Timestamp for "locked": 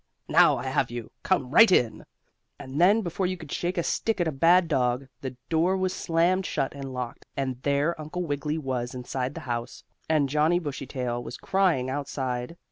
6.91-7.27